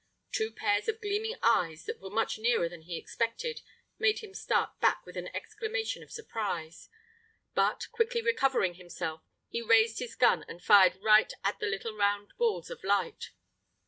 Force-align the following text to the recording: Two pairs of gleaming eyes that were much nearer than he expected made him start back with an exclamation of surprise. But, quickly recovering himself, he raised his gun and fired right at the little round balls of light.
Two 0.31 0.51
pairs 0.51 0.87
of 0.87 0.99
gleaming 0.99 1.35
eyes 1.43 1.85
that 1.85 1.99
were 1.99 2.09
much 2.09 2.39
nearer 2.39 2.67
than 2.67 2.81
he 2.81 2.97
expected 2.97 3.61
made 3.99 4.17
him 4.23 4.33
start 4.33 4.79
back 4.79 5.05
with 5.05 5.15
an 5.15 5.27
exclamation 5.27 6.01
of 6.01 6.09
surprise. 6.11 6.89
But, 7.53 7.85
quickly 7.91 8.23
recovering 8.23 8.73
himself, 8.73 9.21
he 9.47 9.61
raised 9.61 9.99
his 9.99 10.15
gun 10.15 10.43
and 10.47 10.59
fired 10.63 10.95
right 11.03 11.31
at 11.43 11.59
the 11.59 11.67
little 11.67 11.95
round 11.95 12.33
balls 12.39 12.71
of 12.71 12.83
light. 12.83 13.29